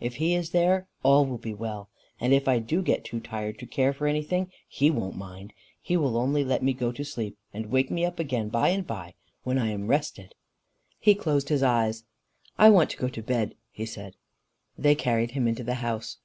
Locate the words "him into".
15.32-15.62